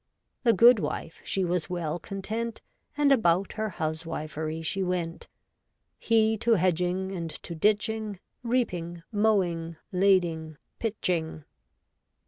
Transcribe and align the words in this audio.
The 0.41 0.53
goodwife 0.53 1.21
she 1.23 1.45
was 1.45 1.69
well 1.69 1.99
content, 1.99 2.63
And 2.97 3.11
about 3.11 3.51
her 3.53 3.69
huswivery 3.69 4.63
she 4.63 4.81
went; 4.81 5.27
He 5.99 6.37
to 6.37 6.53
hedging 6.53 7.11
and 7.11 7.29
to 7.29 7.53
ditching. 7.53 8.17
Reaping, 8.41 9.03
mowing, 9.11 9.75
lading, 9.91 10.57
pitching. 10.79 11.43